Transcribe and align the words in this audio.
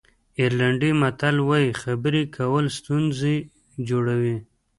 آیرلېنډي 0.39 0.91
متل 1.01 1.35
وایي 1.49 1.71
خبرې 1.81 2.23
کول 2.35 2.65
ستونزې 2.77 3.35
جوړوي. 3.87 4.37